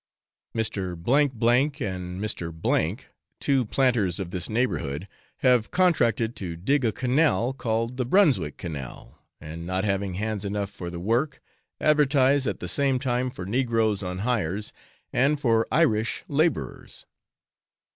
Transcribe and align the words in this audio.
Mr. 0.55 0.95
J 0.97 1.29
C 1.77 1.85
and 1.85 2.23
a 2.25 2.27
Mr. 2.27 2.89
N, 2.91 2.97
two 3.39 3.65
planters 3.65 4.19
of 4.19 4.31
this 4.31 4.49
neighbourhood, 4.49 5.07
have 5.45 5.69
contracted 5.69 6.35
to 6.37 6.55
dig 6.55 6.83
a 6.83 6.91
canal, 6.91 7.53
called 7.53 7.97
the 7.97 8.03
Brunswick 8.05 8.57
canal, 8.57 9.19
and 9.39 9.63
not 9.67 9.83
having 9.83 10.15
hands 10.15 10.43
enough 10.43 10.71
for 10.71 10.89
the 10.89 10.99
work, 10.99 11.39
advertise 11.79 12.47
at 12.47 12.61
the 12.61 12.67
same 12.67 12.97
time 12.97 13.29
for 13.29 13.45
negroes 13.45 14.01
on 14.01 14.17
hires 14.25 14.73
and 15.13 15.39
for 15.39 15.67
Irish 15.71 16.23
labourers. 16.27 17.05